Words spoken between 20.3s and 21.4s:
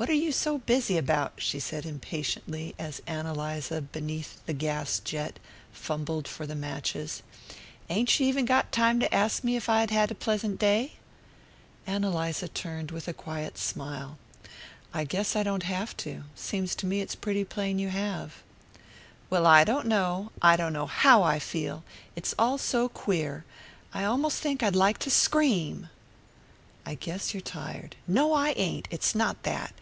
I don't know HOW I